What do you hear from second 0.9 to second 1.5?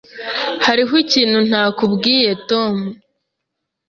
ikintu